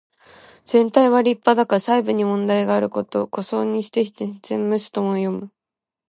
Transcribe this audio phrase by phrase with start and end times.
[0.65, 3.27] 全体は立派だが細部に問題があること。
[3.29, 5.51] 「狐裘にして羔袖す」とも読む。